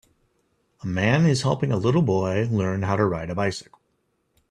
A 0.81 0.87
man 0.87 1.27
is 1.27 1.43
helping 1.43 1.71
a 1.71 1.77
little 1.77 2.01
boy 2.01 2.47
learn 2.49 2.81
how 2.81 2.95
to 2.95 3.05
ride 3.05 3.29
a 3.29 3.35
bicycle. 3.35 3.79